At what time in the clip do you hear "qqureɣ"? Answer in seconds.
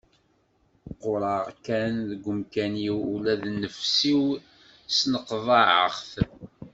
0.97-1.45